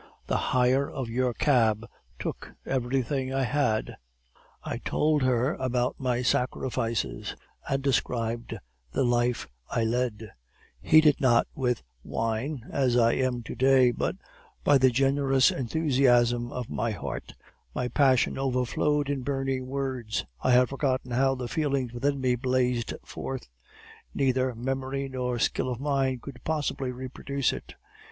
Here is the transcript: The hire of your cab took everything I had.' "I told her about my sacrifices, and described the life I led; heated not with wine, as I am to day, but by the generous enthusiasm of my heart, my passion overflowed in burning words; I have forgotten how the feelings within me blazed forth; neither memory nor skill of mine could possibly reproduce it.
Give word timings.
The 0.25 0.37
hire 0.49 0.89
of 0.89 1.09
your 1.11 1.31
cab 1.31 1.85
took 2.17 2.53
everything 2.65 3.31
I 3.31 3.43
had.' 3.43 3.97
"I 4.63 4.79
told 4.79 5.21
her 5.21 5.53
about 5.53 5.99
my 5.99 6.23
sacrifices, 6.23 7.35
and 7.69 7.83
described 7.83 8.57
the 8.93 9.03
life 9.03 9.47
I 9.69 9.83
led; 9.83 10.31
heated 10.81 11.21
not 11.21 11.45
with 11.53 11.83
wine, 12.03 12.63
as 12.71 12.97
I 12.97 13.11
am 13.13 13.43
to 13.43 13.53
day, 13.53 13.91
but 13.91 14.15
by 14.63 14.79
the 14.79 14.89
generous 14.89 15.51
enthusiasm 15.51 16.51
of 16.51 16.67
my 16.67 16.89
heart, 16.89 17.35
my 17.75 17.87
passion 17.87 18.39
overflowed 18.39 19.07
in 19.07 19.21
burning 19.21 19.67
words; 19.67 20.25
I 20.41 20.49
have 20.53 20.69
forgotten 20.69 21.11
how 21.11 21.35
the 21.35 21.47
feelings 21.47 21.93
within 21.93 22.19
me 22.19 22.33
blazed 22.33 22.95
forth; 23.05 23.49
neither 24.15 24.55
memory 24.55 25.09
nor 25.09 25.37
skill 25.37 25.69
of 25.69 25.79
mine 25.79 26.17
could 26.23 26.43
possibly 26.43 26.91
reproduce 26.91 27.53
it. 27.53 27.75